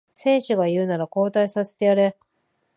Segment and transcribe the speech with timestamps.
[0.15, 2.17] 選手が言うなら交代させてやれ